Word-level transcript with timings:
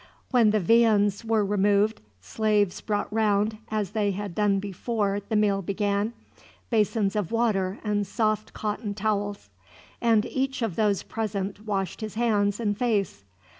When 0.31 0.49
the 0.49 0.59
viands 0.59 1.23
were 1.23 1.45
removed, 1.45 2.01
slaves 2.21 2.81
brought 2.81 3.13
round, 3.13 3.59
as 3.69 3.91
they 3.91 4.09
had 4.09 4.33
done 4.33 4.57
before 4.57 5.21
the 5.29 5.35
meal 5.35 5.61
began, 5.61 6.13
basins 6.71 7.15
of 7.15 7.31
water 7.31 7.77
and 7.83 8.07
soft 8.07 8.51
cotton 8.51 8.95
towels; 8.95 9.51
and 10.01 10.25
each 10.25 10.63
of 10.63 10.75
those 10.75 11.03
present 11.03 11.67
washed 11.67 12.01
his 12.01 12.15
hands 12.15 12.59
and 12.59 12.75
face. 12.75 13.23